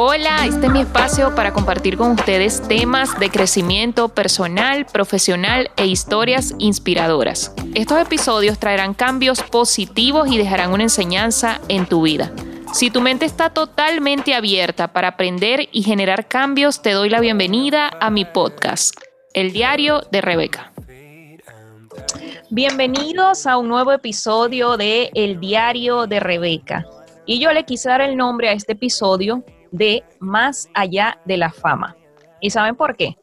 [0.00, 5.88] Hola, este es mi espacio para compartir con ustedes temas de crecimiento personal, profesional e
[5.88, 7.52] historias inspiradoras.
[7.74, 12.32] Estos episodios traerán cambios positivos y dejarán una enseñanza en tu vida.
[12.72, 17.90] Si tu mente está totalmente abierta para aprender y generar cambios, te doy la bienvenida
[18.00, 18.94] a mi podcast,
[19.34, 20.72] El Diario de Rebeca.
[22.50, 26.86] Bienvenidos a un nuevo episodio de El Diario de Rebeca.
[27.30, 31.52] Y yo le quise dar el nombre a este episodio de Más allá de la
[31.52, 31.94] fama.
[32.40, 33.18] ¿Y saben por qué?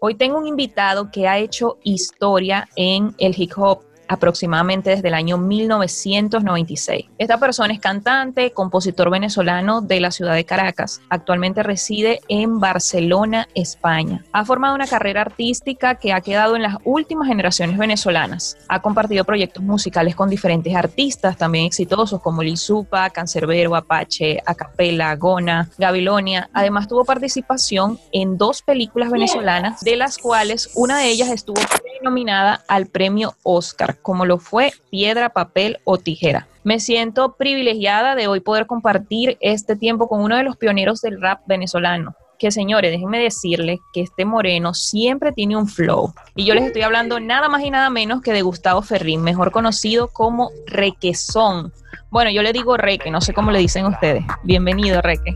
[0.00, 5.14] Hoy tengo un invitado que ha hecho historia en el hip hop aproximadamente desde el
[5.14, 7.06] año 1996.
[7.16, 11.00] Esta persona es cantante, compositor venezolano de la ciudad de Caracas.
[11.08, 14.24] Actualmente reside en Barcelona, España.
[14.32, 18.58] Ha formado una carrera artística que ha quedado en las últimas generaciones venezolanas.
[18.68, 25.14] Ha compartido proyectos musicales con diferentes artistas, también exitosos como Lil Supa, Cancerbero, Apache, Acapella,
[25.14, 26.50] Gona, Gabilonia.
[26.52, 31.60] Además tuvo participación en dos películas venezolanas, de las cuales una de ellas estuvo
[32.02, 36.46] nominada al premio Oscar como lo fue piedra, papel o tijera.
[36.62, 41.20] Me siento privilegiada de hoy poder compartir este tiempo con uno de los pioneros del
[41.20, 42.14] rap venezolano.
[42.38, 46.14] Que señores, déjenme decirles que este moreno siempre tiene un flow.
[46.34, 49.52] Y yo les estoy hablando nada más y nada menos que de Gustavo Ferrín, mejor
[49.52, 51.72] conocido como Requesón.
[52.10, 54.24] Bueno, yo le digo Reque, no sé cómo le dicen ustedes.
[54.42, 55.34] Bienvenido, Reque.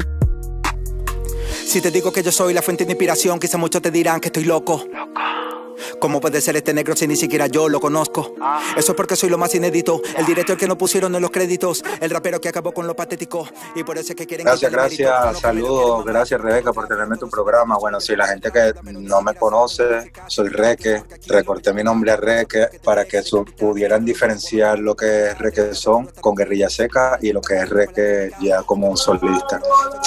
[1.67, 4.29] Si te digo que yo soy la fuente de inspiración, quizá muchos te dirán que
[4.29, 4.85] estoy loco.
[4.93, 5.64] Loco.
[6.01, 8.35] ¿Cómo puede ser este negro si ni siquiera yo lo conozco?
[8.77, 10.01] Eso es porque soy lo más inédito.
[10.17, 11.85] El director que no pusieron en los créditos.
[12.01, 13.49] El rapero que acabó con lo patético.
[13.75, 14.47] Y por eso es que quieren.
[14.47, 15.41] Gracias, gracias.
[15.41, 16.05] Saludos.
[16.05, 17.77] Gracias, Rebeca, por tenerme tu programa.
[17.79, 21.05] Bueno, si la gente que no me conoce, soy Reque.
[21.27, 23.23] Recorté mi nombre a Reque para que
[23.59, 28.63] pudieran diferenciar lo que es Requesón con Guerrilla Seca y lo que es Reque ya
[28.63, 29.61] como un solista.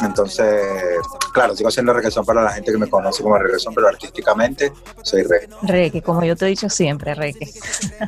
[0.04, 0.56] Entonces,
[1.38, 5.21] claro, sigo siendo Requesón para la gente que me conoce como Requesón, pero artísticamente soy
[5.21, 5.47] Reque.
[5.61, 7.48] Reque, como yo te he dicho siempre, Reque.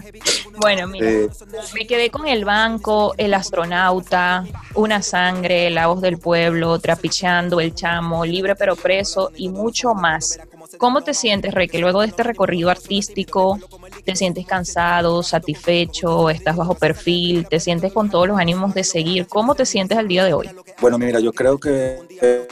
[0.60, 1.32] bueno, mira,
[1.76, 7.76] me quedé con el banco, el astronauta, una sangre, la voz del pueblo, trapicheando, el
[7.76, 10.40] chamo, libre pero preso y mucho más.
[10.80, 13.60] ¿Cómo te sientes, Reque, luego de este recorrido artístico?
[14.10, 19.28] ¿Te sientes cansado, satisfecho, estás bajo perfil, te sientes con todos los ánimos de seguir?
[19.28, 20.50] ¿Cómo te sientes al día de hoy?
[20.82, 22.48] Bueno, mira, yo creo que eh,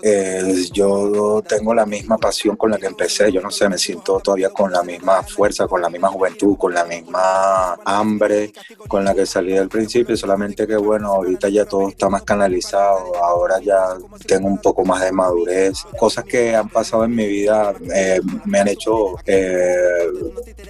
[0.00, 4.20] eh, yo tengo la misma pasión con la que empecé, yo no sé, me siento
[4.20, 8.52] todavía con la misma fuerza, con la misma juventud, con la misma hambre
[8.86, 13.16] con la que salí al principio, solamente que bueno, ahorita ya todo está más canalizado,
[13.16, 17.74] ahora ya tengo un poco más de madurez, cosas que han pasado en mi vida
[17.92, 19.16] eh, me han hecho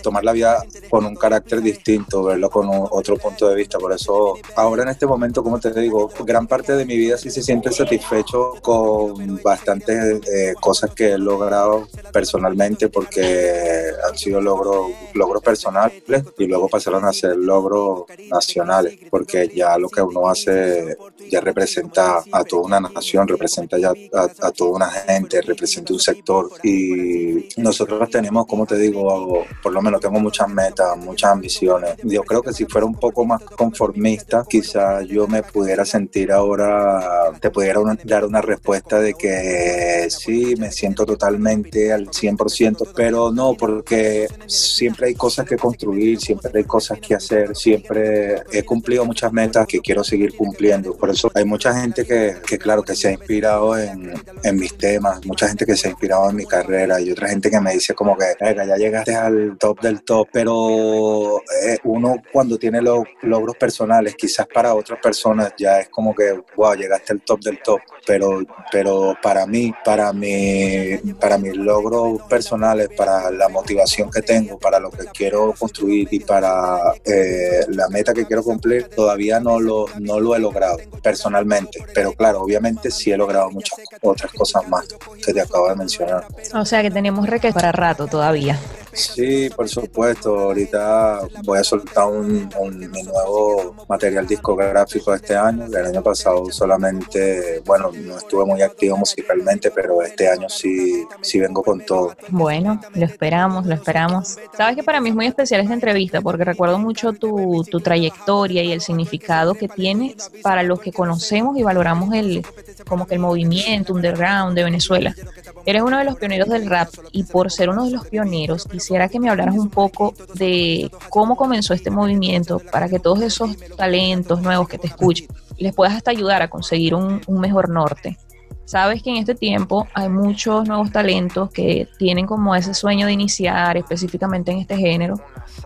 [0.02, 4.36] tomar la vida con un carácter distinto, verlo con otro punto de vista, por eso
[4.56, 7.72] ahora en este momento, como te digo, gran parte de mi vida sí se siente
[7.72, 16.02] satisfecho con bastantes eh, cosas que he logrado personalmente porque han sido logros logros personales
[16.38, 20.96] y luego pasaron a ser logros nacionales porque ya lo que uno hace
[21.30, 26.50] ya representa a toda una nación, representa ya a, toda una gente, representa un sector
[26.62, 31.96] y nosotros tenemos, como te digo, por lo menos tengo muchas metas, muchas ambiciones.
[32.02, 37.32] Yo creo que si fuera un poco más conformista, quizá yo me pudiera sentir ahora,
[37.40, 43.54] te pudiera dar una respuesta de que sí, me siento totalmente al 100%, pero no,
[43.54, 49.32] porque siempre hay cosas que construir, siempre hay cosas que hacer, siempre he cumplido muchas
[49.32, 50.96] metas que quiero seguir cumpliendo.
[51.34, 54.12] Hay mucha gente que, claro, que se ha inspirado en,
[54.54, 57.60] mis temas, mucha gente que se ha inspirado en mi carrera y otra gente que
[57.60, 62.82] me dice como que, ya llegaste al top del top, pero eh, uno cuando tiene
[62.82, 67.40] los logros personales, quizás para otras personas ya es como que, wow, llegaste al top
[67.40, 68.40] del top, pero,
[68.70, 74.78] pero para mí, para, mi, para mis logros personales, para la motivación que tengo, para
[74.78, 79.86] lo que quiero construir y para eh, la meta que quiero cumplir, todavía no lo,
[80.00, 84.86] no lo he logrado personalmente, pero claro, obviamente sí he logrado muchas otras cosas más
[85.24, 86.26] que te acabo de mencionar.
[86.54, 88.58] O sea que tenemos requete para rato todavía.
[88.92, 90.38] Sí, por supuesto.
[90.38, 92.48] Ahorita voy a soltar un,
[92.90, 95.66] mi nuevo material discográfico este año.
[95.66, 101.40] El año pasado solamente, bueno, no estuve muy activo musicalmente, pero este año sí, sí
[101.40, 102.14] vengo con todo.
[102.28, 104.38] Bueno, lo esperamos, lo esperamos.
[104.56, 108.62] Sabes que para mí es muy especial esta entrevista porque recuerdo mucho tu, tu trayectoria
[108.62, 112.44] y el significado que tienes para los que conocemos y valoramos el,
[112.88, 115.14] como que el movimiento underground de Venezuela.
[115.64, 119.08] Eres uno de los pioneros del rap y por ser uno de los pioneros quisiera
[119.08, 124.42] que me hablaras un poco de cómo comenzó este movimiento para que todos esos talentos
[124.42, 125.28] nuevos que te escuchen
[125.58, 128.18] les puedas hasta ayudar a conseguir un, un mejor norte.
[128.64, 133.12] Sabes que en este tiempo hay muchos nuevos talentos que tienen como ese sueño de
[133.12, 135.16] iniciar específicamente en este género,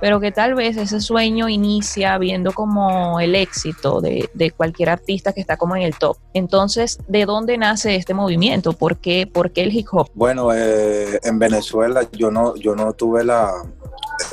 [0.01, 5.41] pero que tal vez ese sueño inicia viendo como el éxito de, cualquier artista que
[5.41, 6.17] está como en el top.
[6.33, 8.73] Entonces, ¿de dónde nace este movimiento?
[8.73, 10.09] ¿Por qué, por qué el hip hop?
[10.15, 13.53] Bueno, eh, en Venezuela yo no, yo no tuve la,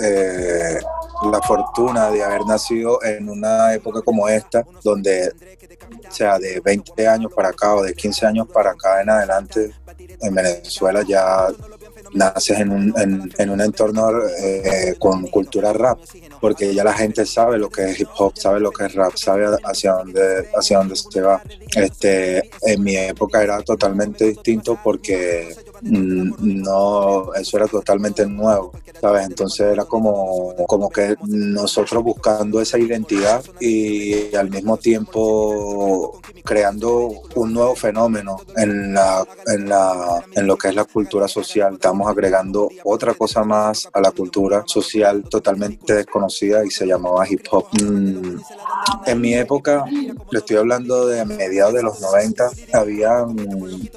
[0.02, 0.80] eh,
[1.32, 5.32] la fortuna de haber nacido en una época como esta, donde,
[6.14, 9.72] sea, de 20 años para acá o de 15 años para acá en adelante,
[10.22, 11.48] en Venezuela ya
[12.14, 12.94] naces en un,
[13.38, 16.00] en, un entorno eh, con cultura rap,
[16.40, 19.16] porque ya la gente sabe lo que es hip hop, sabe lo que es rap,
[19.16, 21.42] sabe hacia dónde, hacia dónde se va.
[21.76, 29.28] Este, en mi época era totalmente distinto porque no, eso era totalmente nuevo, ¿sabes?
[29.28, 37.54] Entonces era como, como que nosotros buscando esa identidad y al mismo tiempo creando un
[37.54, 41.76] nuevo fenómeno en, la, en, la, en lo que es la cultura social.
[41.76, 47.42] Estamos agregando otra cosa más a la cultura social totalmente desconocida y se llamaba hip
[47.52, 47.68] hop.
[47.82, 48.40] Mm,
[49.06, 53.26] en mi época, le estoy hablando de mediados de los 90, había,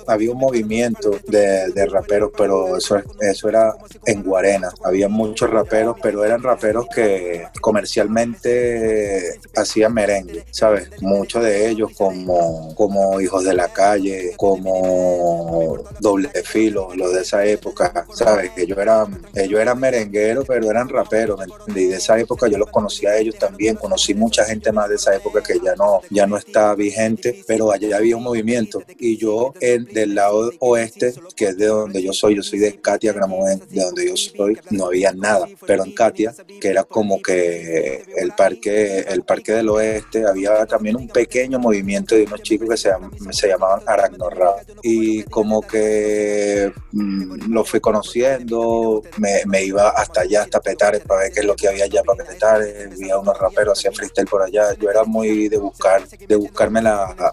[0.07, 4.71] había un movimiento de, de raperos, pero eso, eso era en Guarena.
[4.85, 10.91] Había muchos raperos, pero eran raperos que comercialmente hacían merengue, ¿sabes?
[11.01, 12.36] Muchos de ellos como,
[12.75, 18.53] como Hijos de la Calle, como Doble Filo, los de esa época, ¿sabes?
[18.57, 21.41] Ellos eran, ellos eran merengueros, pero eran raperos.
[21.69, 24.97] Y de esa época yo los conocí a ellos también, conocí mucha gente más de
[24.97, 28.83] esa época que ya no, ya no está vigente, pero allá había un movimiento.
[28.99, 33.13] Y yo, del lado oeste, que es de donde yo soy, yo soy de Katia
[33.13, 35.47] Gramoven, de donde yo soy, no había nada.
[35.67, 40.97] Pero en Katia, que era como que el parque, el parque del oeste, había también
[40.97, 42.91] un pequeño movimiento de unos chicos que se,
[43.31, 44.57] se llamaban Aragnorra.
[44.83, 51.23] Y como que mmm, lo fui conociendo, me, me, iba hasta allá, hasta Petare, para
[51.23, 52.91] ver qué es lo que había allá para Petare.
[52.93, 54.75] Había unos raperos, hacía freestyle por allá.
[54.75, 57.33] Yo era muy de buscar, de buscarme la.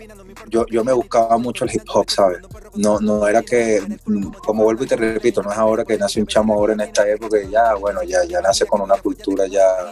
[0.49, 2.39] Yo, yo me buscaba mucho el hip hop, ¿sabes?
[2.75, 3.81] No, no era que,
[4.45, 7.07] como vuelvo y te repito, no es ahora que nace un chamo ahora en esta
[7.07, 9.91] época y ya, bueno, ya, ya nace con una cultura ya,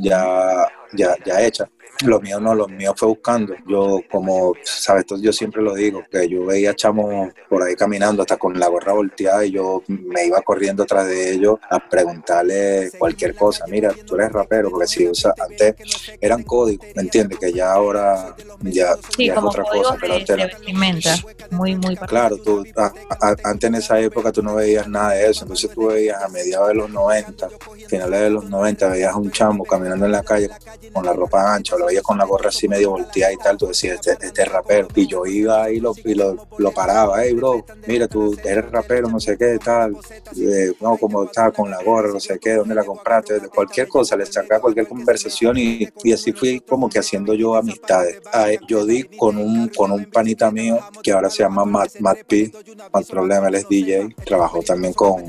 [0.00, 1.68] ya, ya, ya hecha
[2.04, 3.54] lo mío no, lo mío fue buscando.
[3.66, 8.36] Yo, como, sabes, yo siempre lo digo, que yo veía chamos por ahí caminando hasta
[8.36, 13.34] con la gorra volteada y yo me iba corriendo atrás de ellos a preguntarle cualquier
[13.34, 13.64] cosa.
[13.68, 15.74] Mira, tú eres rapero, porque si, o sea, antes
[16.20, 17.38] eran códigos, ¿me entiendes?
[17.38, 19.96] Que ya ahora ya, sí, ya como es otra cosa.
[20.00, 21.14] Pero antes, vestimenta,
[21.50, 25.30] muy, muy Claro, tú, a, a, antes en esa época tú no veías nada de
[25.30, 27.48] eso, entonces tú veías a mediados de los 90,
[27.88, 30.50] finales de los 90, veías a un chamo caminando en la calle
[30.92, 33.66] con la ropa ancha, lo veías con la gorra así medio volteada y tal, tú
[33.68, 34.88] decías, este, este es rapero.
[34.94, 39.08] Y yo iba ahí lo, y lo, lo paraba, hey bro, mira, tú eres rapero,
[39.08, 39.96] no sé qué, tal,
[40.36, 44.16] eh, no, como estaba con la gorra, no sé qué, dónde la compraste, cualquier cosa,
[44.16, 48.20] le sacaba cualquier conversación y, y así fui como que haciendo yo amistades.
[48.32, 52.24] Ah, yo di con un, con un panita mío que ahora se llama Matt, Matt
[52.26, 52.50] P,
[52.92, 55.22] hay problema, él es DJ, trabajó también con,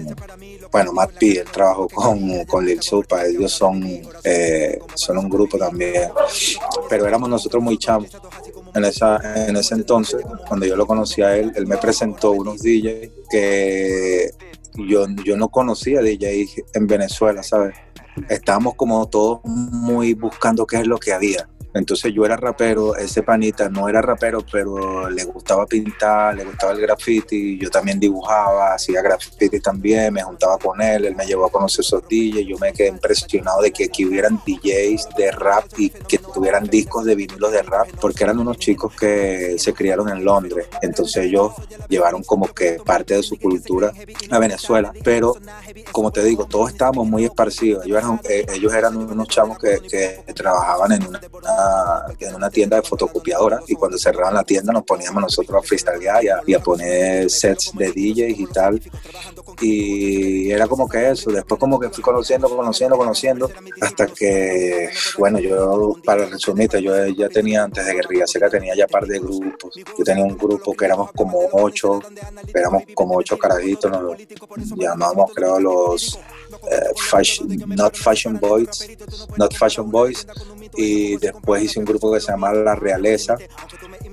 [0.72, 3.84] bueno, Matt P, él trabajó con, con Lil Supa, ellos son,
[4.24, 6.10] eh, son un grupo también,
[6.90, 8.10] pero éramos nosotros muy chamos.
[8.74, 12.62] En, esa, en ese entonces, cuando yo lo conocí a él, él me presentó unos
[12.62, 14.30] DJs que
[14.76, 17.76] yo, yo no conocía DJs en Venezuela, ¿sabes?
[18.30, 21.48] Estábamos como todos muy buscando qué es lo que había.
[21.78, 26.74] Entonces yo era rapero, ese panita no era rapero, pero le gustaba pintar, le gustaba
[26.74, 31.46] el graffiti, yo también dibujaba, hacía graffiti también, me juntaba con él, él me llevó
[31.46, 35.66] a conocer esos DJs, yo me quedé impresionado de que aquí hubieran DJs de rap
[35.78, 40.10] y que tuvieran discos de vinilos de rap, porque eran unos chicos que se criaron
[40.10, 41.54] en Londres, entonces ellos
[41.88, 43.92] llevaron como que parte de su cultura
[44.30, 45.36] a Venezuela, pero
[45.92, 47.98] como te digo, todos estábamos muy esparcidos, ellos
[48.74, 51.20] eran, eh, unos chamos que, que trabajaban en una,
[52.20, 56.24] en una tienda de fotocopiadora y cuando cerraban la tienda nos poníamos nosotros a freestylear
[56.24, 58.82] y a, y a poner sets de DJs y tal.
[59.62, 63.50] Y era como que eso, después como que fui conociendo, conociendo, conociendo
[63.82, 68.88] hasta que, bueno, yo para resumirte, yo ya tenía antes de Guerrilla Seca tenía ya
[68.88, 72.02] par de grupos, yo tenía un grupo que éramos como ocho,
[72.54, 74.18] éramos como ocho carajitos, nos
[74.78, 76.20] llamábamos creo los
[76.72, 78.88] eh, fashion, Not Fashion Boys,
[79.38, 80.26] Not Fashion Boys.
[80.76, 83.38] Y después hice un grupo que se llamaba La Realeza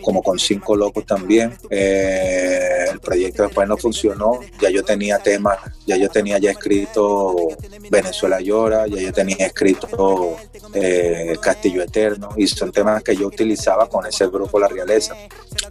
[0.05, 1.57] como con cinco locos también.
[1.71, 7.49] Eh, el proyecto después no funcionó, ya yo tenía temas, ya yo tenía ya escrito
[7.91, 10.37] Venezuela llora, ya yo tenía escrito
[10.75, 15.17] eh, Castillo Eterno y son temas que yo utilizaba con ese grupo La Realeza.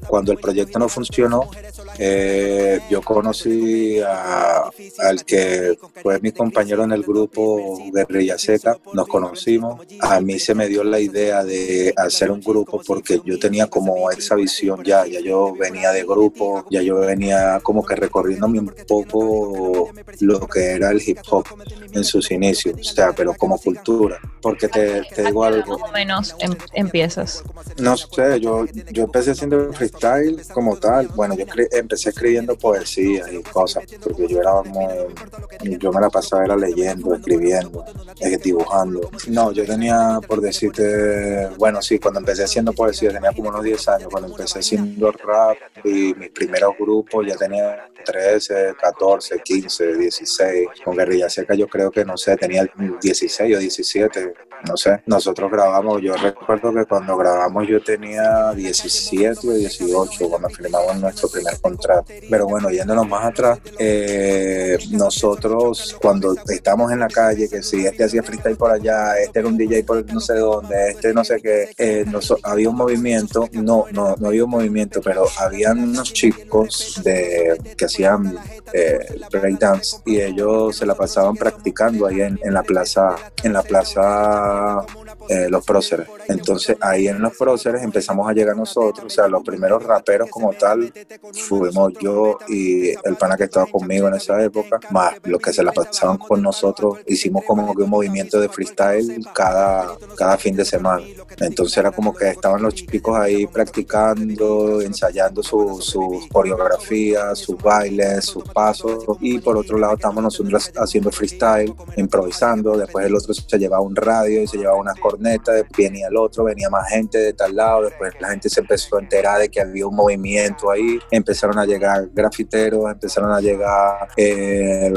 [0.08, 1.50] Cuando el proyecto no funcionó,
[1.98, 9.82] eh, yo conocí al que fue mi compañero en el grupo Guerrilla Seca, nos conocimos,
[10.00, 14.10] a mí se me dio la idea de hacer un grupo porque yo tenía como
[14.24, 18.74] esa visión ya, ya yo venía de grupo, ya yo venía como que recorriéndome un
[18.88, 19.90] poco
[20.20, 21.46] lo que era el hip hop
[21.92, 25.78] en sus inicios, o sea, pero como cultura, porque te, te digo algo.
[25.78, 27.44] Más o menos em, empiezas.
[27.78, 33.42] No sé, yo, yo empecé haciendo freestyle como tal, bueno, yo empecé escribiendo poesía y
[33.44, 37.86] cosas, porque yo era muy, yo me la pasaba era leyendo, escribiendo,
[38.20, 39.10] eh, dibujando.
[39.28, 43.88] No, yo tenía, por decirte, bueno, sí, cuando empecé haciendo poesía tenía como unos 10
[43.90, 50.68] años, cuando empecé haciendo rap y mis primeros grupos ya tenía 13, 14, 15, 16.
[50.86, 52.64] Con Guerrilla Seca yo creo que, no sé, tenía
[53.02, 54.34] 16 o 17,
[54.68, 55.02] no sé.
[55.06, 61.30] Nosotros grabamos, yo recuerdo que cuando grabamos yo tenía 17 o 18 cuando firmamos nuestro
[61.30, 62.14] primer contrato.
[62.30, 68.06] Pero bueno, yéndonos más atrás, eh, nosotros cuando estamos en la calle, que si este
[68.06, 71.42] hacía freestyle por allá, este era un DJ por no sé dónde, este no sé
[71.42, 72.06] qué, eh,
[72.44, 77.86] había un movimiento, no, no, no había un movimiento, pero habían unos chicos de, que
[77.86, 78.38] hacían
[78.72, 79.00] eh,
[79.32, 84.86] breakdance y ellos se la pasaban practicando ahí en la plaza, en la plaza uh,
[85.30, 86.08] eh, los próceres.
[86.28, 90.54] Entonces ahí en los próceres empezamos a llegar nosotros, o sea, los primeros raperos como
[90.54, 90.92] tal
[91.34, 95.64] fuimos yo y el pana que estaba conmigo en esa época, más los que se
[95.64, 100.66] la pasaban con nosotros, hicimos como que un movimiento de freestyle cada, cada fin de
[100.66, 101.04] semana.
[101.40, 108.26] Entonces era como que estaban los chicos ahí practicando, ensayando sus su coreografías, sus bailes,
[108.26, 113.60] sus pasos y por otro lado estábamos nosotros haciendo freestyle, improvisando, después el otro se
[113.60, 117.34] llevaba un radio y se llevaba unas corneta, venía el otro, venía más gente de
[117.34, 121.00] tal lado, después la gente se empezó a enterar de que había un movimiento ahí,
[121.12, 124.92] empezaron a llegar grafiteros, empezaron a llegar eh,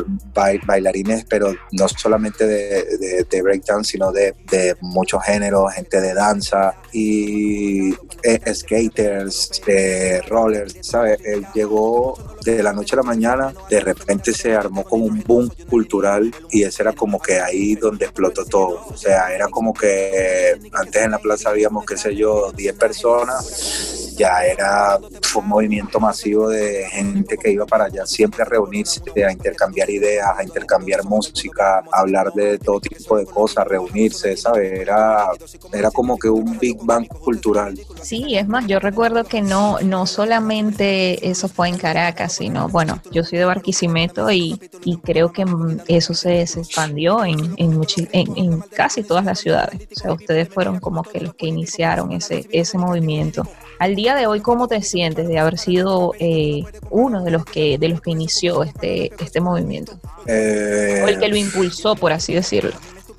[0.66, 4.34] bailarines, pero no solamente de, de, breakdance, sino de,
[4.80, 7.92] muchos géneros, gente de danza y
[8.22, 11.18] eh, skaters, eh, rollers, ¿sabes?
[11.54, 12.14] Llegó
[12.52, 16.62] de la noche a la mañana, de repente se armó como un boom cultural y
[16.62, 18.86] ese era como que ahí donde explotó todo.
[18.88, 24.05] O sea, era como que antes en la plaza habíamos, qué sé yo, 10 personas
[24.16, 24.98] ya era
[25.34, 30.26] un movimiento masivo de gente que iba para allá siempre a reunirse, a intercambiar ideas,
[30.36, 34.80] a intercambiar música, a hablar de todo tipo de cosas, reunirse, ¿sabes?
[34.80, 35.28] Era,
[35.72, 37.78] era como que un Big Bang cultural.
[38.02, 43.00] Sí, es más, yo recuerdo que no, no solamente eso fue en Caracas, sino, bueno,
[43.10, 45.44] yo soy de Barquisimeto y, y creo que
[45.88, 47.80] eso se, expandió en, en,
[48.12, 49.88] en, casi todas las ciudades.
[49.96, 53.46] O sea, ustedes fueron como que los que iniciaron ese, ese movimiento.
[53.78, 57.78] Al día de hoy, ¿cómo te sientes de haber sido eh, uno de los que
[57.78, 59.98] de los que inició este, este movimiento?
[60.26, 62.72] Eh, o el que lo impulsó, por así decirlo.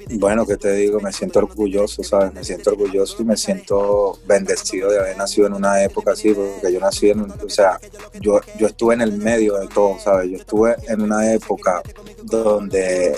[0.09, 2.33] Bueno, que te digo, me siento orgulloso, ¿sabes?
[2.33, 6.71] Me siento orgulloso y me siento bendecido de haber nacido en una época así, porque
[6.71, 7.77] yo nací en, o sea,
[8.21, 10.31] yo, yo estuve en el medio de todo, ¿sabes?
[10.31, 11.81] Yo estuve en una época
[12.23, 13.13] donde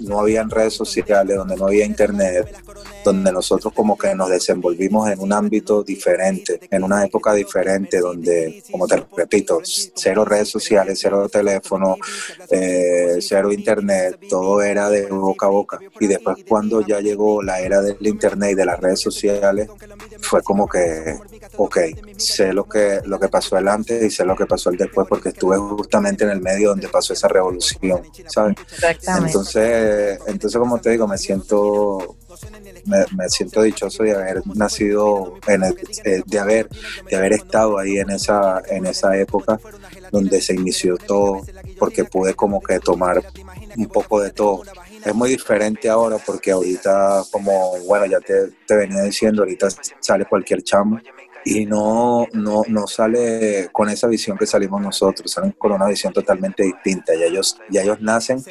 [0.00, 2.54] no había redes sociales, donde no había internet,
[3.06, 8.62] donde nosotros como que nos desenvolvimos en un ámbito diferente, en una época diferente, donde,
[8.70, 11.96] como te repito, cero redes sociales, cero teléfono,
[12.50, 15.78] eh, cero internet, todo era de boca a boca.
[16.00, 19.68] Y después cuando ya llegó la era del internet y de las redes sociales,
[20.20, 21.16] fue como que,
[21.56, 21.78] ok,
[22.16, 25.06] sé lo que, lo que pasó el antes y sé lo que pasó el después,
[25.08, 28.56] porque estuve justamente en el medio donde pasó esa revolución, ¿sabes?
[28.72, 29.28] Exactamente.
[29.28, 32.16] Entonces, entonces como te digo, me siento
[32.84, 36.68] me, siento dichoso de haber nacido, en eh, de, haber,
[37.08, 39.58] de haber estado ahí en esa, en esa época
[40.10, 41.42] donde se inició todo,
[41.78, 43.22] porque pude como que tomar
[43.76, 44.62] un poco de todo.
[45.04, 49.68] Es muy diferente ahora porque ahorita, como, bueno, ya te, te venía diciendo, ahorita
[50.00, 51.00] sale cualquier chamo
[51.48, 56.12] y no, no, no sale con esa visión que salimos nosotros, salen con una visión
[56.12, 57.14] totalmente distinta.
[57.14, 58.42] Y ellos, ya ellos nacen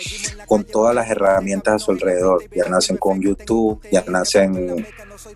[0.47, 2.45] con todas las herramientas a su alrededor.
[2.55, 4.87] Ya nacen con YouTube, ya nacen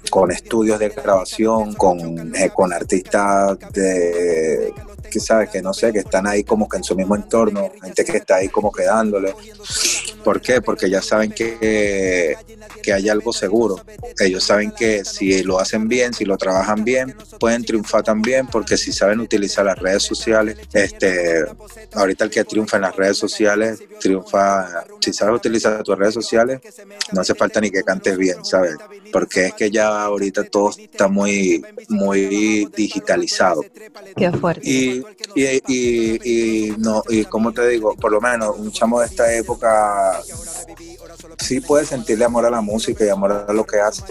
[0.10, 6.00] con estudios de grabación, con, eh, con artistas de que sabes que no sé, que
[6.00, 9.34] están ahí como que en su mismo entorno, gente que está ahí como quedándole.
[10.24, 10.62] ¿Por qué?
[10.62, 12.36] Porque ya saben que,
[12.84, 13.82] que hay algo seguro.
[14.20, 18.78] Ellos saben que si lo hacen bien, si lo trabajan bien, pueden triunfar también, porque
[18.78, 21.46] si saben utilizar las redes sociales, este,
[21.94, 26.60] ahorita el que triunfa en las redes sociales, triunfa, si sabes utilizar tus redes sociales,
[27.12, 28.76] no hace falta ni que cantes bien, ¿sabes?
[29.12, 33.64] Porque es que ya ahorita todo está muy, muy digitalizado.
[34.16, 34.62] Qué fuerte.
[34.64, 39.08] Y, y, y, y no, y como te digo, por lo menos un chamo de
[39.08, 40.22] esta época
[41.38, 44.04] sí puede sentirle amor a la música y amor a lo que hace,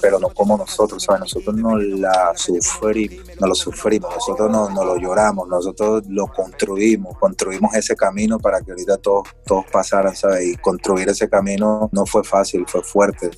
[0.00, 1.20] pero no como nosotros, ¿sabes?
[1.20, 7.16] Nosotros no la sufrimos, no lo sufrimos, nosotros no, no lo lloramos, nosotros lo construimos,
[7.18, 10.46] construimos ese camino para que ahorita todos, todos pasaran, ¿sabes?
[10.46, 13.30] Y construir ese camino no fue fácil, fue fuerte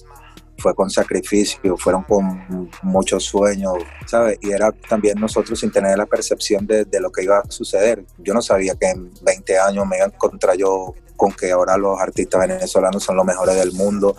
[0.63, 3.75] fue con sacrificio, fueron con muchos sueños,
[4.07, 4.39] ¿sabes?
[4.41, 8.05] Y era también nosotros sin tener la percepción de, de, lo que iba a suceder.
[8.19, 11.77] Yo no sabía que en 20 años me iba a encontrar yo con que ahora
[11.77, 14.17] los artistas venezolanos son los mejores del mundo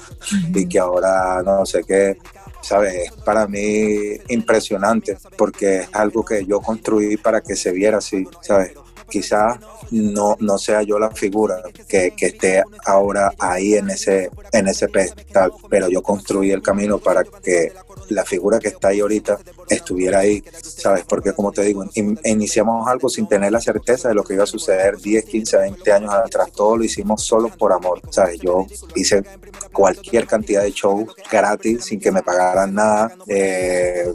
[0.54, 2.18] y que ahora no sé qué,
[2.62, 3.12] ¿sabes?
[3.26, 8.74] Para mí impresionante porque es algo que yo construí para que se viera así, ¿sabes?
[9.10, 9.60] Quizás
[9.92, 14.88] no, no sea yo la figura que, que, esté ahora ahí en ese, en ese
[14.88, 17.72] pedestal, pero yo construí el camino para que
[18.10, 21.04] la figura que está ahí ahorita estuviera ahí, ¿sabes?
[21.08, 24.44] Porque como te digo, in, iniciamos algo sin tener la certeza de lo que iba
[24.44, 28.40] a suceder 10, 15, 20 años atrás, todo lo hicimos solo por amor, ¿sabes?
[28.40, 29.24] Yo hice
[29.72, 34.12] cualquier cantidad de shows gratis, sin que me pagaran nada, eh,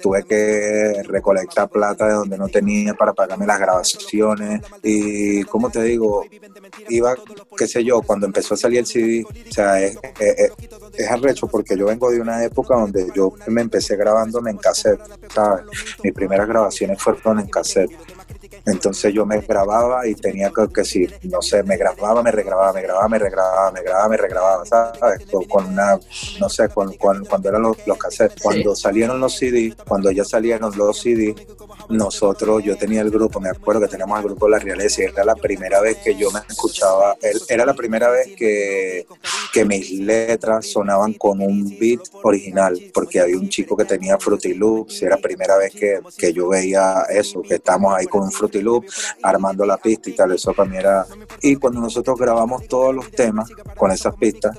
[0.00, 5.82] tuve que recolectar plata de donde no tenía para pagarme las grabaciones y, como te
[5.82, 6.24] digo,
[6.88, 7.14] iba,
[7.56, 10.52] qué sé yo, cuando empezó a salir el CD, o sea, es, es,
[10.94, 15.00] es arrecho porque yo vengo de una época donde yo me empecé grabándome en cassette,
[15.34, 15.64] ¿sabes?
[16.02, 17.90] Mis primeras grabaciones fueron en cassette.
[18.66, 22.72] Entonces yo me grababa y tenía que, que si, no sé, me grababa, me regrababa,
[22.72, 25.26] me grababa, me regrababa, me grababa, me regrababa, ¿sabes?
[25.30, 25.98] Con, con una,
[26.38, 28.42] no sé, con, con, cuando eran los, los cassettes.
[28.42, 28.82] Cuando sí.
[28.82, 31.34] salieron los CD, cuando ya salieron los CD,
[31.88, 35.24] nosotros, yo tenía el grupo, me acuerdo que teníamos el grupo La Realeza y era
[35.24, 37.16] la primera vez que yo me escuchaba,
[37.48, 39.06] era la primera vez que,
[39.52, 44.54] que mis letras sonaban con un beat original, porque había un chico que tenía Fruity
[44.54, 48.32] Loops, era la primera vez que, que yo veía eso, que estábamos ahí con un
[48.32, 48.84] Fruity Loop
[49.22, 51.06] armando la pista y tal, eso para mí era...
[51.40, 54.56] Y cuando nosotros grabamos todos los temas con esas pistas,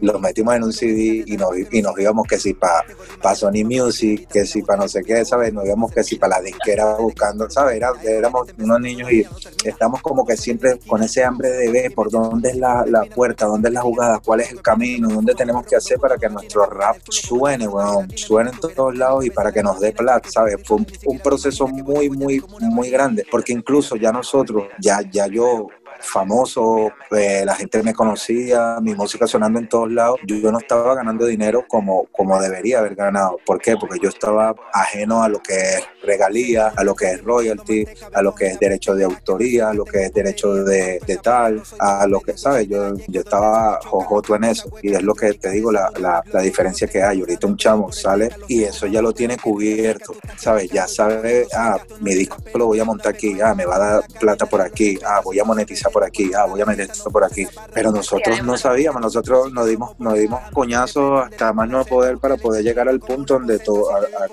[0.00, 2.84] los metimos en un CD y nos, y nos íbamos que si para
[3.22, 5.52] pa Sony Music, que si para no sé qué, ¿sabes?
[5.52, 7.76] Nos íbamos que si para la disquera buscando, ¿sabes?
[7.76, 9.24] Era, éramos unos niños y
[9.64, 13.46] estamos como que siempre con ese hambre de ver por dónde es la, la puerta,
[13.46, 16.66] dónde es la jugada, cuál es el camino, dónde tenemos que hacer para que nuestro
[16.66, 20.56] rap suene, bueno, suene en todos lados y para que nos dé plata, ¿sabes?
[20.64, 25.68] Fue un, un proceso muy, muy, muy grande, porque incluso ya nosotros, ya, ya yo
[26.00, 30.94] famoso, eh, la gente me conocía, mi música sonando en todos lados, yo, no estaba
[30.94, 33.38] ganando dinero como, como debería haber ganado.
[33.44, 33.76] ¿Por qué?
[33.76, 38.22] Porque yo estaba ajeno a lo que es regalía, a lo que es royalty, a
[38.22, 42.06] lo que es derecho de autoría, a lo que es derecho de, de tal, a
[42.06, 42.68] lo que, ¿sabes?
[42.68, 46.40] Yo, yo estaba jojoto en eso y es lo que te digo, la, la, la
[46.40, 47.20] diferencia que hay.
[47.20, 50.70] Ahorita un chamo sale y eso ya lo tiene cubierto, ¿sabes?
[50.70, 54.04] Ya sabe, ah, mi disco lo voy a montar aquí, ah, me va a dar
[54.18, 57.24] plata por aquí, ah, voy a monetizar por aquí, ah, voy a meter esto por
[57.24, 57.46] aquí.
[57.72, 62.36] Pero nosotros no sabíamos, nosotros nos dimos, nos dimos coñazos hasta más no poder para
[62.36, 63.88] poder llegar al punto donde todo,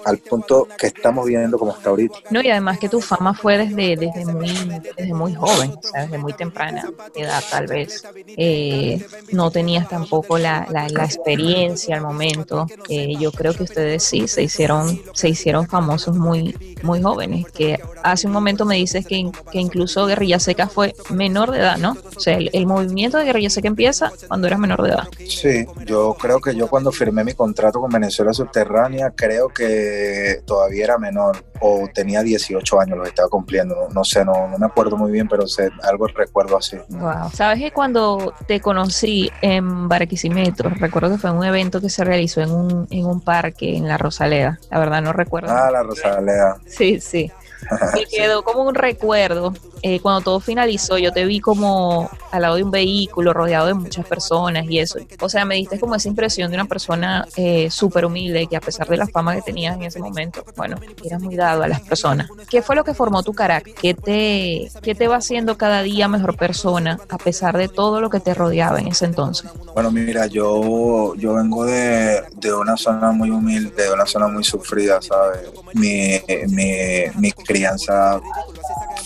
[0.05, 2.15] al punto que estamos viendo como está ahorita.
[2.29, 6.17] No, y además que tu fama fue desde, desde, muy, desde muy joven, o desde
[6.17, 8.03] muy temprana edad tal vez.
[8.27, 12.67] Eh, no tenías tampoco la, la, la experiencia al momento.
[12.89, 17.79] Eh, yo creo que ustedes sí se hicieron, se hicieron famosos muy, muy jóvenes, que
[18.03, 21.95] hace un momento me dices que, que incluso Guerrilla Seca fue menor de edad, ¿no?
[22.15, 25.07] O sea, el, el, movimiento de Guerrilla Seca empieza cuando eras menor de edad.
[25.27, 30.85] Sí, yo creo que yo cuando firmé mi contrato con Venezuela Subterránea, creo que todavía
[30.85, 34.65] era menor o tenía 18 años, lo estaba cumpliendo, no, no sé, no, no, me
[34.65, 36.77] acuerdo muy bien, pero sé, algo recuerdo así.
[36.89, 37.31] Wow.
[37.33, 42.41] Sabes que cuando te conocí en Barquisimeto, recuerdo que fue un evento que se realizó
[42.41, 45.51] en un, en un parque en la Rosaleda, la verdad no recuerdo.
[45.51, 46.57] Ah, la Rosaleda.
[46.65, 47.31] Sí, sí.
[47.93, 49.53] Me quedó como un recuerdo.
[49.85, 53.73] Eh, cuando todo finalizó, yo te vi como al lado de un vehículo, rodeado de
[53.73, 54.97] muchas personas y eso.
[55.19, 58.61] O sea, me diste como esa impresión de una persona eh, súper humilde, que a
[58.61, 61.81] pesar de la fama que tenías en ese momento, bueno, eras muy dado a las
[61.81, 62.29] personas.
[62.49, 63.73] ¿Qué fue lo que formó tu carácter?
[63.73, 68.09] ¿Qué te, qué te va haciendo cada día mejor persona, a pesar de todo lo
[68.09, 69.51] que te rodeaba en ese entonces?
[69.73, 74.45] Bueno, mira, yo, yo vengo de, de una zona muy humilde, de una zona muy
[74.45, 75.41] sufrida, ¿sabes?
[75.73, 78.19] Mi, mi, mi crianza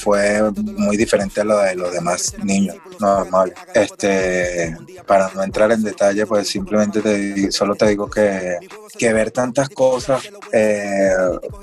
[0.08, 2.78] fue muy diferente a la de los demás niños.
[2.98, 3.54] normal.
[3.74, 8.58] Este, para no entrar en detalle, pues simplemente te, solo te digo que,
[8.98, 11.12] que ver tantas cosas eh,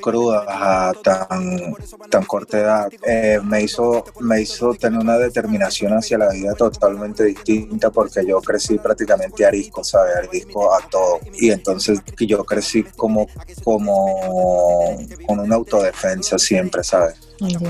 [0.02, 1.74] crudas a tan,
[2.10, 7.24] tan corta edad eh, me, hizo, me hizo tener una determinación hacia la vida totalmente
[7.24, 10.16] distinta porque yo crecí prácticamente arisco, ¿sabes?
[10.16, 11.20] Arisco a todo.
[11.32, 13.26] Y entonces yo crecí como,
[13.64, 17.16] como con una autodefensa siempre, ¿sabes?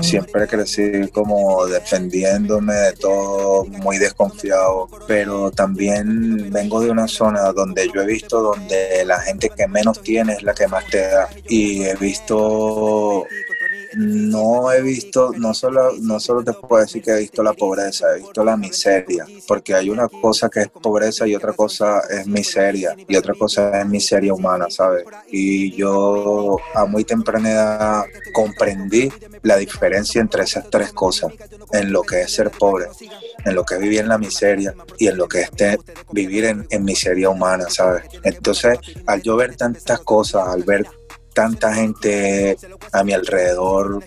[0.01, 7.89] Siempre crecí como defendiéndome de todo, muy desconfiado, pero también vengo de una zona donde
[7.93, 11.29] yo he visto donde la gente que menos tiene es la que más te da.
[11.49, 13.25] Y he visto
[13.95, 18.15] no he visto, no solo, no solo te puedo decir que he visto la pobreza,
[18.15, 22.27] he visto la miseria, porque hay una cosa que es pobreza y otra cosa es
[22.27, 25.05] miseria, y otra cosa es miseria humana, ¿sabes?
[25.31, 28.03] Y yo a muy temprana edad
[28.33, 29.11] comprendí
[29.43, 31.31] la diferencia entre esas tres cosas,
[31.71, 32.87] en lo que es ser pobre,
[33.45, 35.49] en lo que es vivir en la miseria y en lo que es
[36.11, 38.03] vivir en, en miseria humana, ¿sabes?
[38.23, 40.85] Entonces, al yo ver tantas cosas, al ver
[41.35, 42.57] tanta gente
[42.93, 44.01] a mi alrededor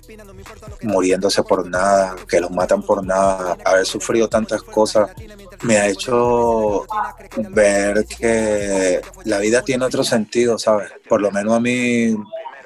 [0.83, 5.11] muriéndose por nada, que los matan por nada, haber sufrido tantas cosas,
[5.63, 6.87] me ha hecho
[7.51, 10.91] ver que la vida tiene otro sentido, ¿sabes?
[11.07, 12.17] Por lo menos a mí,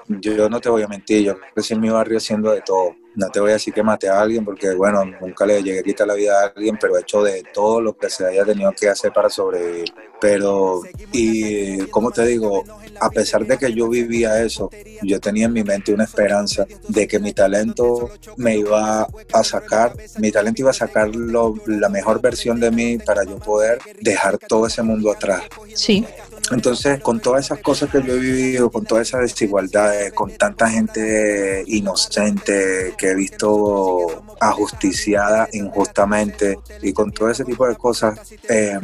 [0.07, 2.95] yo, no te voy a mentir, yo crecí en mi barrio haciendo de todo.
[3.15, 5.83] No te voy a decir que maté a alguien porque, bueno, nunca le llegué a
[5.83, 8.73] quitar la vida a alguien, pero he hecho de todo lo que se haya tenido
[8.73, 9.93] que hacer para sobrevivir.
[10.21, 12.65] Pero, y como te digo,
[13.01, 14.71] a pesar de que yo vivía eso,
[15.03, 19.95] yo tenía en mi mente una esperanza de que mi talento me iba a sacar,
[20.19, 24.67] mi talento iba a sacar la mejor versión de mí para yo poder dejar todo
[24.67, 25.43] ese mundo atrás.
[25.75, 26.07] Sí.
[26.55, 30.69] Entonces, con todas esas cosas que yo he vivido, con todas esas desigualdades, con tanta
[30.69, 38.79] gente inocente que he visto ajusticiada injustamente y con todo ese tipo de cosas, eh,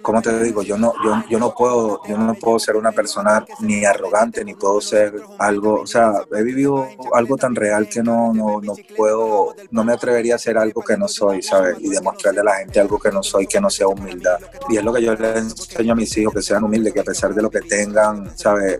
[0.00, 3.44] como te digo, yo no, yo, yo no puedo, yo no puedo ser una persona
[3.60, 8.32] ni arrogante, ni puedo ser algo, o sea, he vivido algo tan real que no,
[8.32, 11.76] no, no puedo, no me atrevería a ser algo que no soy, ¿sabes?
[11.80, 14.38] Y demostrarle a la gente algo que no soy, que no sea humildad.
[14.68, 17.04] Y es lo que yo le enseño a mis hijos, que sean humildes, que a
[17.04, 18.78] pesar de lo que tengan, ¿sabes?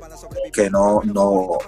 [0.53, 1.59] Que no, no,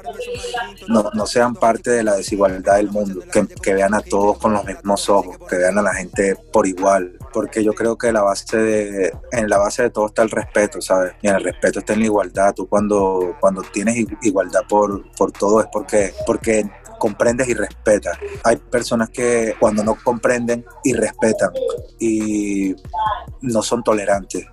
[0.89, 4.65] no, sean parte de la desigualdad del mundo, que, que vean a todos con los
[4.65, 8.57] mismos ojos, que vean a la gente por igual, porque yo creo que la base
[8.57, 11.13] de, en la base de todo está el respeto, ¿sabes?
[11.21, 12.55] Y en el respeto está en la igualdad.
[12.55, 18.17] Tú cuando, cuando tienes igualdad por, por todo es porque, porque comprendes y respetas.
[18.45, 21.51] Hay personas que cuando no comprenden y respetan
[21.99, 22.75] y
[23.43, 24.47] no son tolerantes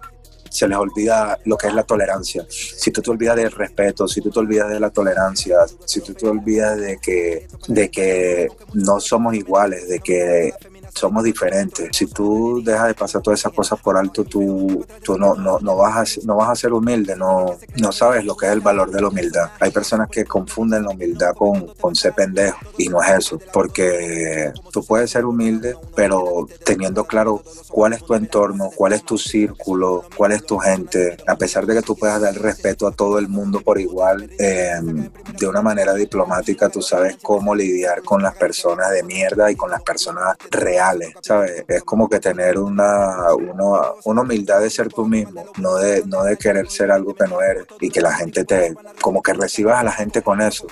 [0.51, 2.45] se les olvida lo que es la tolerancia.
[2.49, 6.13] Si tú te olvidas del respeto, si tú te olvidas de la tolerancia, si tú
[6.13, 10.53] te olvidas de que, de que no somos iguales, de que
[10.93, 11.89] somos diferentes.
[11.91, 15.75] Si tú dejas de pasar todas esas cosas por alto, tú, tú no, no, no,
[15.77, 18.91] vas a, no vas a ser humilde, no, no sabes lo que es el valor
[18.91, 19.51] de la humildad.
[19.60, 24.51] Hay personas que confunden la humildad con, con ser pendejo y no es eso, porque
[24.71, 30.06] tú puedes ser humilde, pero teniendo claro cuál es tu entorno, cuál es tu círculo,
[30.15, 33.27] cuál es tu gente, a pesar de que tú puedas dar respeto a todo el
[33.27, 38.91] mundo por igual, em, de una manera diplomática, tú sabes cómo lidiar con las personas
[38.91, 40.81] de mierda y con las personas reales
[41.22, 41.63] ¿sabes?
[41.67, 46.38] Es como que tener una, una, humildad de ser tú mismo, no de, no de
[46.38, 49.84] querer ser algo que no eres y que la gente te, como que recibas a
[49.84, 50.67] la gente con eso.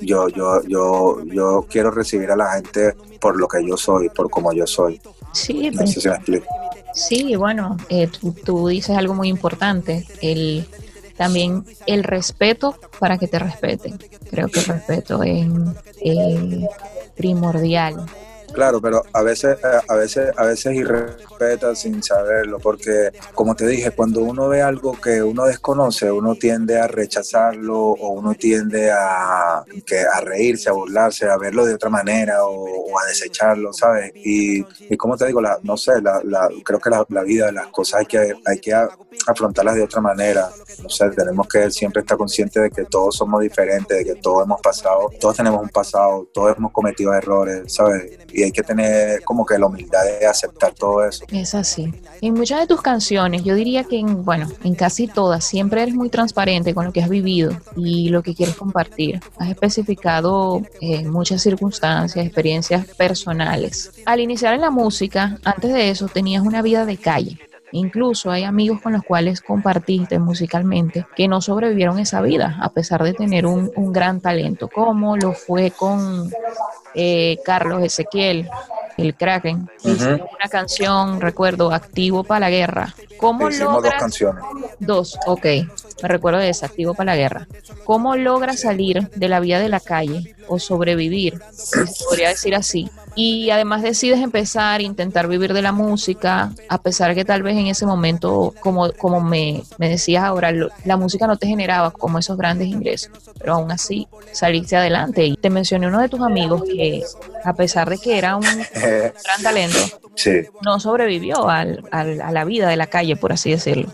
[0.00, 4.30] Yo, yo, yo, yo quiero recibir a la gente por lo que yo soy, por
[4.30, 5.00] como yo soy.
[5.32, 6.46] Sí, no sé si me explico.
[6.94, 8.08] Sí, bueno, eh,
[8.44, 10.66] tú, dices algo muy importante, el
[11.16, 13.98] también el respeto para que te respeten.
[14.30, 15.46] Creo que el respeto es
[16.00, 16.66] eh,
[17.16, 18.04] primordial
[18.54, 23.66] Claro, pero a veces, eh, a veces, a veces irrespeta sin saberlo, porque como te
[23.66, 28.92] dije, cuando uno ve algo que uno desconoce, uno tiende a rechazarlo o uno tiende
[28.92, 34.12] a, que, a reírse, a burlarse, a verlo de otra manera o, a desecharlo, ¿sabes?
[34.14, 37.66] Y, y como te digo, la, no sé, la, la, creo que la, vida, las
[37.68, 38.72] cosas hay que, hay que
[39.26, 40.48] afrontarlas de otra manera.
[40.80, 44.44] No sé, tenemos que siempre estar conscientes de que todos somos diferentes, de que todos
[44.44, 48.16] hemos pasado, todos tenemos un pasado, todos hemos cometido errores, ¿sabes?
[48.44, 51.24] Hay que tener como que la humildad de aceptar todo eso.
[51.30, 51.92] Es así.
[52.20, 55.94] En muchas de tus canciones, yo diría que en, bueno, en casi todas, siempre eres
[55.94, 59.20] muy transparente con lo que has vivido y lo que quieres compartir.
[59.38, 63.90] Has especificado eh, muchas circunstancias, experiencias personales.
[64.06, 67.38] Al iniciar en la música, antes de eso, tenías una vida de calle.
[67.74, 73.02] Incluso hay amigos con los cuales compartiste musicalmente que no sobrevivieron esa vida, a pesar
[73.02, 76.30] de tener un, un gran talento, como lo fue con
[76.94, 78.48] eh, Carlos Ezequiel,
[78.96, 82.94] el Kraken, una canción, recuerdo, Activo para la Guerra.
[83.16, 84.44] ¿Cómo Hicimos dos logras canciones.
[84.78, 85.44] Dos, ok.
[86.02, 87.48] Me recuerdo de esa, activo para la guerra.
[87.84, 92.54] ¿Cómo logras salir de la vida de la calle o sobrevivir, si se podría decir
[92.54, 92.88] así?
[93.16, 97.68] Y además decides empezar intentar vivir de la música, a pesar que tal vez en
[97.68, 102.18] ese momento, como, como me, me decías ahora, lo- la música no te generaba como
[102.18, 105.26] esos grandes ingresos, pero aún así saliste adelante.
[105.26, 107.02] Y te mencioné uno de tus amigos que,
[107.44, 109.78] a pesar de que era un gran talento,
[110.14, 110.42] sí.
[110.62, 113.88] no sobrevivió al- al- a la vida de la calle, por así decirlo.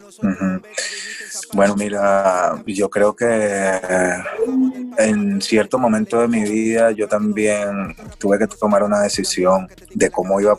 [1.52, 4.16] Bueno, mira, yo creo que eh,
[4.98, 10.40] en cierto momento de mi vida yo también tuve que tomar una decisión de cómo
[10.40, 10.58] iba a,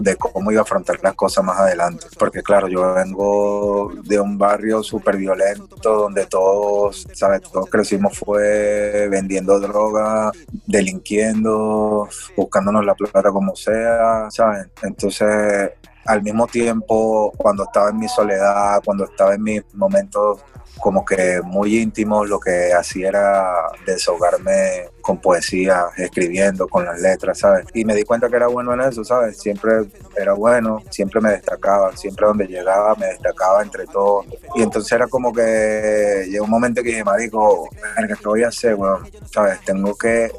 [0.00, 2.06] de cómo iba a afrontar las cosas más adelante.
[2.18, 7.42] Porque claro, yo vengo de un barrio súper violento donde todos, ¿sabes?
[7.42, 10.32] Todos crecimos fue vendiendo droga,
[10.66, 14.66] delinquiendo, buscándonos la plata como sea, ¿sabes?
[14.82, 15.72] Entonces
[16.04, 20.44] al mismo tiempo, cuando estaba en mi soledad, cuando estaba en mis momentos
[20.80, 23.52] como que muy íntimos, lo que hacía era
[23.86, 27.66] desahogarme con poesía, escribiendo, con las letras, ¿sabes?
[27.72, 29.38] Y me di cuenta que era bueno en eso, ¿sabes?
[29.38, 29.84] Siempre
[30.16, 34.26] era bueno, siempre me destacaba, siempre donde llegaba me destacaba entre todos.
[34.56, 38.76] Y entonces era como que llegó un momento que dije, marico, ¿qué voy a hacer?
[39.30, 39.60] ¿Sabes?
[39.64, 40.32] Tengo que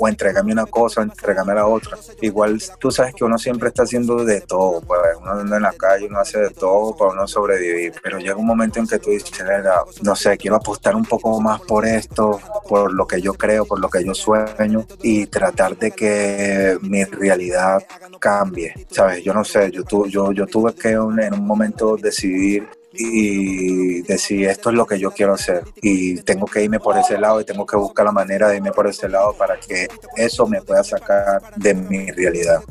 [0.00, 1.98] o entregarme una cosa o entregarme la otra.
[2.22, 5.72] Igual tú sabes que uno siempre está haciendo de todo, pues uno anda en la
[5.74, 9.10] calle, uno hace de todo para uno sobrevivir, pero llega un momento en que tú
[9.10, 13.34] dices, "Verga, no sé, quiero apostar un poco más por esto, por lo que yo
[13.34, 17.82] creo, por lo que yo sueño y tratar de que mi realidad
[18.18, 19.22] cambie, ¿sabes?
[19.22, 22.66] Yo no sé, yo, tu, yo, yo tuve que en un momento decidir
[23.02, 27.18] y decir esto es lo que yo quiero hacer y tengo que irme por ese
[27.18, 30.46] lado y tengo que buscar la manera de irme por ese lado para que eso
[30.46, 32.62] me pueda sacar de mi realidad.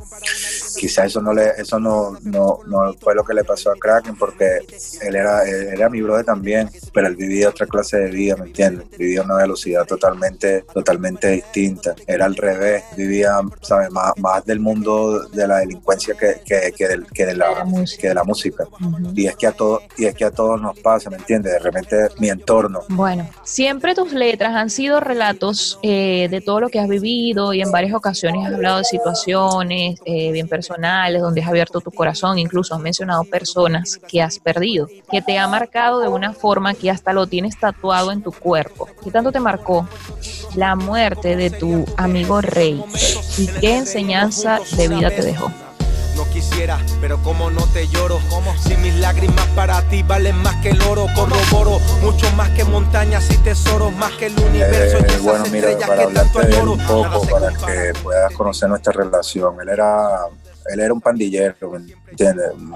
[0.77, 4.15] Quizá eso no le, eso no, no, no fue lo que le pasó a Kraken
[4.15, 4.59] porque
[5.01, 8.45] él era, él era mi brother también, pero él vivía otra clase de vida, ¿me
[8.47, 8.87] entiendes?
[8.97, 11.95] Vivía una velocidad totalmente, totalmente distinta.
[12.07, 13.91] Era al revés, vivía, ¿sabes?
[13.91, 17.65] Más, más del mundo de la delincuencia que, que, que, del- que de, la,
[17.99, 18.63] que de la música.
[18.63, 19.11] Ujú.
[19.15, 21.53] Y es que a todos, y es que a todos nos pasa, ¿me entiendes?
[21.53, 22.81] De repente mi entorno.
[22.89, 27.61] Bueno, siempre tus letras han sido relatos eh, de todo lo que has vivido y
[27.61, 32.37] en varias ocasiones has hablado de situaciones eh, bien personales, donde has abierto tu corazón,
[32.37, 36.91] incluso has mencionado personas que has perdido, que te ha marcado de una forma que
[36.91, 38.89] hasta lo tienes tatuado en tu cuerpo.
[39.01, 39.87] ¿Qué tanto te marcó
[40.55, 42.83] la muerte de tu amigo Rey?
[43.37, 45.49] ¿Y qué enseñanza de vida te dejó?
[46.19, 50.53] No quisiera, pero como no te lloro, como si mis lágrimas para ti valen más
[50.57, 55.01] que el oro, corroboro mucho más que montañas y tesoros, más que el universo y
[55.01, 56.71] Eh, esas bueno, mira, estrellas para que tanto hablarte de él añoro.
[56.73, 59.61] un poco, para que puedas conocer nuestra relación.
[59.61, 60.09] Él era,
[60.73, 62.51] él era un pandillero, ¿me entiendes?
[62.53, 62.73] Un,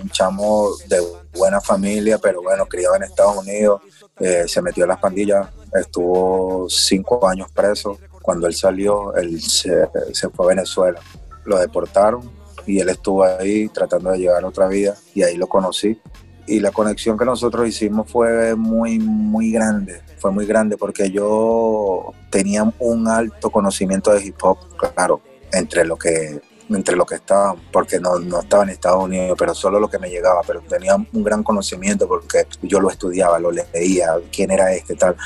[0.00, 0.98] un chamo de
[1.34, 3.82] buena familia, pero bueno, criado en Estados Unidos.
[4.18, 7.98] Eh, se metió en las pandillas, estuvo cinco años preso.
[8.22, 10.98] Cuando él salió, él se, se fue a Venezuela.
[11.44, 15.98] Lo deportaron y él estuvo ahí tratando de llevar otra vida y ahí lo conocí
[16.46, 20.00] y la conexión que nosotros hicimos fue muy, muy grande.
[20.18, 25.20] Fue muy grande porque yo tenía un alto conocimiento de hip hop, claro,
[25.52, 29.54] entre lo que entre lo que estaba, porque no, no estaba en Estados Unidos, pero
[29.54, 33.52] solo lo que me llegaba, pero tenía un gran conocimiento porque yo lo estudiaba, lo
[33.52, 35.16] leía, quién era este, tal.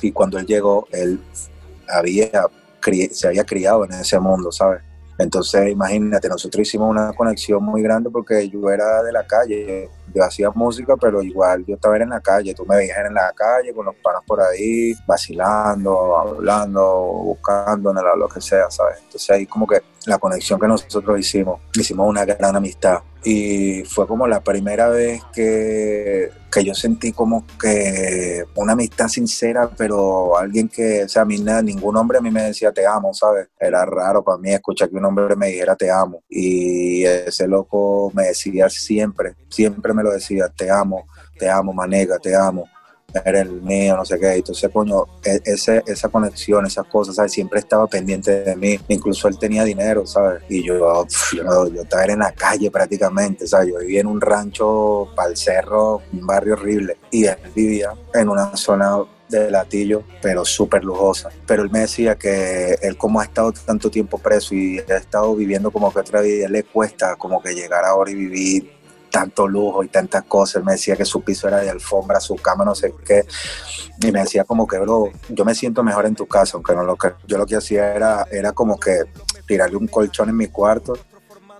[0.00, 1.20] Y cuando él llegó, él
[1.88, 2.46] había,
[3.10, 4.82] se había criado en ese mundo, ¿sabes?
[5.18, 10.24] Entonces, imagínate, nosotros hicimos una conexión muy grande porque yo era de la calle, yo
[10.24, 13.72] hacía música, pero igual yo estaba en la calle, tú me veías en la calle
[13.74, 16.84] con los panas por ahí, vacilando, hablando,
[17.24, 18.98] buscando, lo que sea, ¿sabes?
[19.04, 24.06] Entonces ahí como que la conexión que nosotros hicimos, hicimos una gran amistad y fue
[24.06, 30.68] como la primera vez que, que yo sentí como que una amistad sincera, pero alguien
[30.68, 33.48] que, o sea, a mí na- ningún hombre a mí me decía te amo, ¿sabes?
[33.58, 38.12] Era raro para mí escuchar que un hombre me dijera te amo y ese loco
[38.14, 42.64] me decía siempre, siempre me lo decía, te amo, te amo, manega, te amo
[43.24, 44.34] eres el mío, no sé qué.
[44.34, 47.32] Entonces, coño, e- ese, esa conexión, esas cosas, ¿sabes?
[47.32, 48.78] Siempre estaba pendiente de mí.
[48.88, 50.42] Incluso él tenía dinero, ¿sabes?
[50.48, 53.68] Y yo, yo, estaba en la calle prácticamente, ¿sabes?
[53.68, 56.98] Yo vivía en un rancho para el cerro, un barrio horrible.
[57.10, 61.30] Y él vivía en una zona de latillo, pero súper lujosa.
[61.46, 65.34] Pero él me decía que él como ha estado tanto tiempo preso y ha estado
[65.34, 68.75] viviendo como que otra vida, le cuesta como que llegar ahora y vivir
[69.10, 70.64] tanto lujo y tantas cosas.
[70.64, 73.26] Me decía que su piso era de alfombra, su cama no sé qué.
[74.00, 76.84] Y me decía como que, bro, yo me siento mejor en tu casa, aunque no
[76.84, 79.04] lo que yo lo que hacía era, era como que
[79.46, 80.94] tirarle un colchón en mi cuarto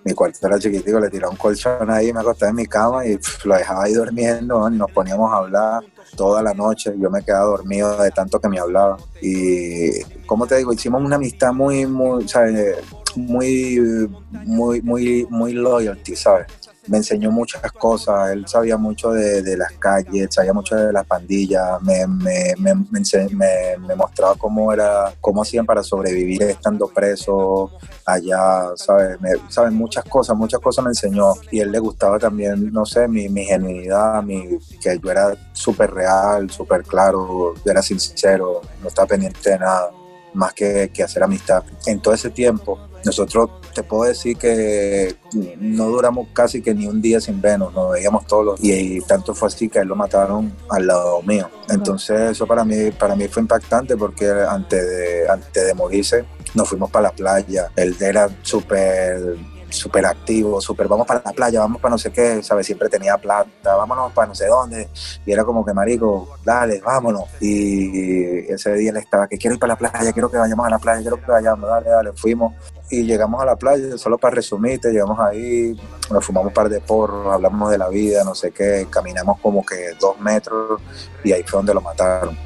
[0.07, 3.19] mi cuarto era chiquitico, le tiraba un colchón ahí, me acostaba en mi cama y
[3.43, 5.83] lo dejaba ahí durmiendo y nos poníamos a hablar
[6.17, 6.95] toda la noche.
[6.97, 8.99] Yo me quedaba dormido de tanto que me hablaba.
[9.21, 12.77] Y, como te digo, hicimos una amistad muy, muy, ¿sabes?
[13.17, 16.47] Muy, muy, muy, muy loyalty, ¿sabes?
[16.89, 21.81] Me enseñó muchas cosas, él sabía mucho de, las calles, sabía mucho de las pandillas,
[21.83, 22.75] me, me, me,
[23.79, 27.73] me, mostraba cómo era, cómo hacían para sobrevivir estando preso
[28.05, 29.19] allá, ¿sabes?
[29.49, 29.73] ¿sabes?
[29.73, 33.45] Muchas cosas, muchas cosas me enseñó y él le gustaba también, no sé, mi, mi
[33.45, 39.51] genuinidad, mi, que yo era súper real, súper claro, yo era sincero, no estaba pendiente
[39.51, 39.91] de nada
[40.35, 41.65] más que, que hacer amistad.
[41.87, 45.17] En todo ese tiempo, nosotros te puedo decir que
[45.59, 49.35] no duramos casi que ni un día sin vernos, nos veíamos todos los y, tanto
[49.35, 51.51] fue así que él lo mataron al lado mío.
[51.69, 56.67] Entonces eso para mí, para mí fue impactante porque antes de, antes de morirse nos
[56.71, 57.71] fuimos para la playa.
[57.77, 59.37] Él era súper
[59.69, 62.67] súper activo, súper vamos para la playa, vamos para no sé qué, ¿sabes?
[62.67, 64.89] Siempre tenía plata, vámonos para no sé dónde.
[65.25, 67.25] Y era como que, marico, dale, vámonos.
[67.41, 70.71] Y ese día él estaba, que quiero ir para la playa, quiero que vayamos a
[70.71, 72.55] la playa, quiero que vayamos, dale, dale, fuimos.
[72.91, 75.77] Y llegamos a la playa, solo para resumirte, llegamos ahí,
[76.11, 79.65] nos fumamos un par de porros, hablamos de la vida, no sé qué, caminamos como
[79.67, 80.81] que dos metros
[81.25, 82.37] y ahí fue donde lo mataron.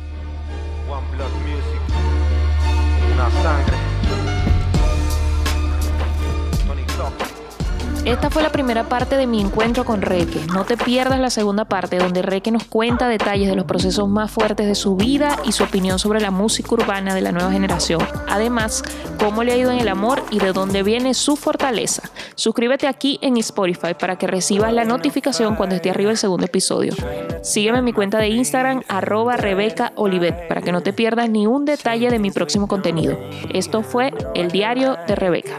[8.04, 10.40] Esta fue la primera parte de mi encuentro con Reque.
[10.54, 14.30] No te pierdas la segunda parte donde Reque nos cuenta detalles de los procesos más
[14.30, 18.00] fuertes de su vida y su opinión sobre la música urbana de la nueva generación.
[18.26, 18.82] Además,
[19.18, 22.10] cómo le ha ido en el amor y de dónde viene su fortaleza.
[22.36, 26.94] Suscríbete aquí en Spotify para que recibas la notificación cuando esté arriba el segundo episodio.
[27.42, 31.46] Sígueme en mi cuenta de Instagram arroba Rebeca Olivet para que no te pierdas ni
[31.46, 33.18] un detalle de mi próximo contenido.
[33.52, 35.58] Esto fue El Diario de Rebeca.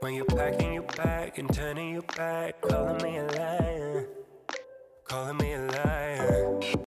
[0.00, 4.08] When you're packing your bag and turning your back, calling me a liar,
[5.04, 5.49] calling me.